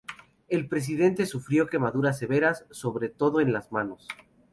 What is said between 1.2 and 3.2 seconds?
sufrió quemaduras severas, sobre